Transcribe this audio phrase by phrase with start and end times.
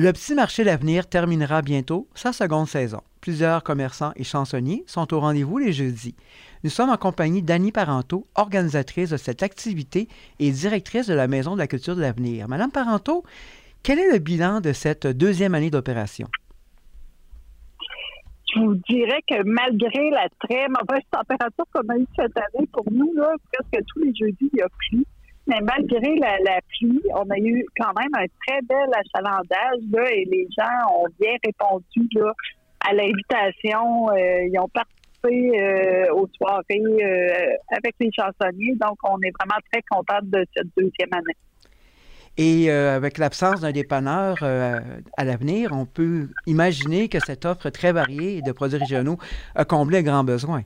[0.00, 3.00] Le petit marché d'avenir terminera bientôt sa seconde saison.
[3.20, 6.14] Plusieurs commerçants et chansonniers sont au rendez-vous les jeudis.
[6.62, 10.06] Nous sommes en compagnie d'Annie Parenteau, organisatrice de cette activité
[10.38, 12.46] et directrice de la Maison de la culture de l'avenir.
[12.46, 13.24] Madame Parenteau,
[13.82, 16.28] quel est le bilan de cette deuxième année d'opération?
[18.54, 22.84] Je vous dirais que malgré la très mauvaise température qu'on a eue cette année, pour
[22.92, 23.14] nous,
[23.52, 25.04] presque tous les jeudis, il y a plu
[25.48, 30.24] mais malgré la, pluie, on a eu quand même un très bel achalandage là, et
[30.30, 32.08] les gens ont bien répondu
[32.80, 34.10] à l'invitation.
[34.10, 38.74] Euh, ils ont participé euh, aux soirées euh, avec les chansonniers.
[38.80, 41.36] Donc, on est vraiment très contents de cette deuxième année.
[42.40, 48.42] Et avec l'absence d'un dépanneur à l'avenir, on peut imaginer que cette offre très variée
[48.42, 49.18] de produits régionaux
[49.56, 50.62] a comblé un grand besoin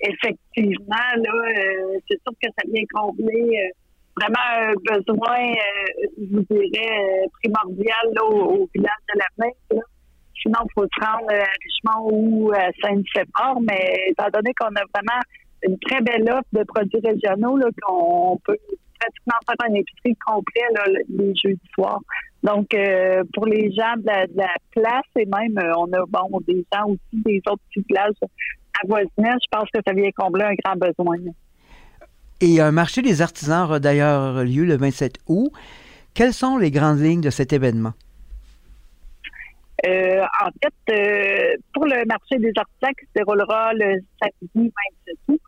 [0.00, 3.70] effectivement, là, euh, c'est sûr que ça vient combler euh,
[4.16, 9.82] vraiment un besoin, euh, je vous dirais, primordial au, village de la Là.
[10.42, 14.84] Sinon, il faut se rendre à Richemont ou à Saint-Séphore, mais étant donné qu'on a
[14.94, 15.20] vraiment
[15.62, 18.56] une très belle offre de produits régionaux, là, qu'on peut
[18.98, 22.00] pratiquement faire un épicerie complet là, les jeudis soirs.
[22.42, 22.74] Donc,
[23.34, 26.86] pour les gens de la, de la, place, et même, on a bon des gens
[26.86, 28.14] aussi des autres petits villages
[28.88, 31.16] je pense que ça vient combler un grand besoin.
[32.40, 35.52] Et un marché des artisans aura d'ailleurs lieu le 27 août.
[36.14, 37.92] Quelles sont les grandes lignes de cet événement?
[39.86, 44.72] Euh, en fait, euh, pour le marché des artisans qui se déroulera le samedi
[45.06, 45.40] 27 août,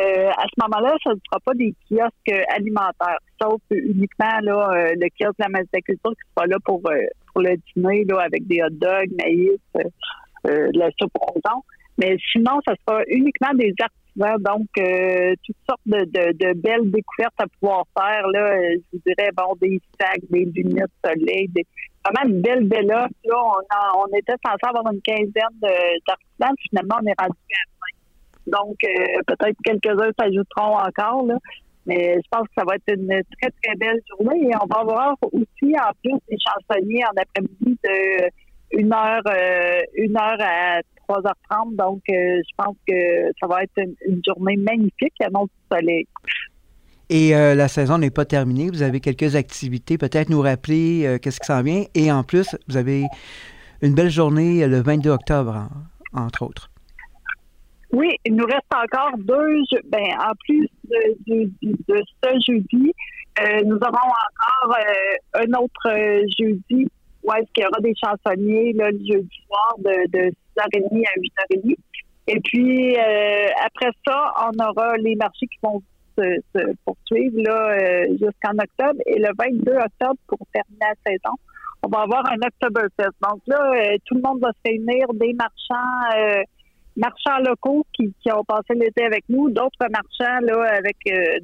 [0.00, 5.08] euh, à ce moment-là, ça ne sera pas des kiosques alimentaires, sauf uniquement là, le
[5.18, 8.70] kiosque de la culture qui sera là pour, pour le dîner là, avec des hot
[8.70, 9.58] dogs, maïs,
[10.44, 11.40] de la soupe au
[11.98, 17.34] mais sinon, ça sera uniquement des artisans, donc euh, toutes sortes de, de, belles découvertes
[17.38, 18.26] à pouvoir faire.
[18.28, 21.66] Là, euh, je vous dirais, bon, des sacs, des lunettes soleil, des,
[22.04, 23.14] vraiment une belle, belle offre.
[23.24, 28.58] Là, on, on était censé avoir une quinzaine d'artisans, finalement, on est rendu à 20.
[28.58, 31.34] Donc, euh, peut-être quelques-uns s'ajouteront encore, là.
[31.86, 33.08] Mais je pense que ça va être une
[33.40, 34.50] très, très belle journée.
[34.50, 38.28] Et on va avoir aussi, en plus, des chansonniers en après-midi de
[38.78, 39.22] une heure,
[39.96, 41.76] une heure à 3h30.
[41.76, 43.72] Donc, euh, je pense que ça va être
[44.06, 46.06] une, journée magnifique, annonce du soleil.
[47.10, 48.68] Et euh, la saison n'est pas terminée.
[48.68, 49.96] Vous avez quelques activités.
[49.96, 51.84] Peut-être nous rappeler euh, qu'est-ce qui s'en vient.
[51.94, 53.06] Et en plus, vous avez
[53.80, 55.68] une belle journée le 22 octobre,
[56.12, 56.70] entre autres.
[57.92, 59.62] Oui, il nous reste encore deux.
[59.86, 61.50] Ben, en plus de,
[61.88, 62.92] ce jeudi,
[63.64, 64.10] nous aurons
[64.60, 64.76] encore
[65.34, 66.86] un autre jeudi
[67.28, 71.76] où est-ce qu'il y aura des chansonniers le jeudi soir de, de 6h30 à 8h30.
[72.28, 75.82] Et puis, euh, après ça, on aura les marchés qui vont
[76.16, 79.00] se, poursuivre là euh, jusqu'en octobre.
[79.06, 81.34] Et le 22 octobre, pour terminer la saison,
[81.82, 83.16] on va avoir un Oktoberfest.
[83.22, 86.44] Donc là, euh, tout le monde va se réunir, des marchands
[86.96, 90.96] marchands locaux qui, ont passé l'été avec nous, d'autres marchands là avec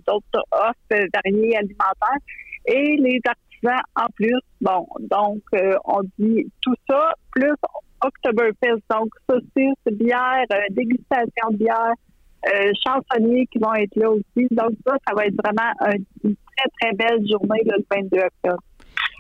[0.05, 2.19] d'autres offres variées alimentaires
[2.67, 4.41] et les artisans en plus.
[4.61, 5.43] Bon, donc
[5.85, 7.53] on dit tout ça plus
[8.05, 11.95] Oktoberfest, donc saucisses, bière, euh, dégustation de bière,
[12.47, 14.47] euh, chansonniers qui vont être là aussi.
[14.51, 15.73] Donc ça, ça va être vraiment
[16.23, 18.63] une très, très belle journée le 22 octobre.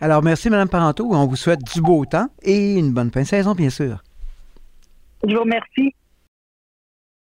[0.00, 1.08] Alors, merci, Mme Parenteau.
[1.12, 4.02] On vous souhaite du beau temps et une bonne fin de saison, bien sûr.
[5.26, 5.94] Je vous remercie.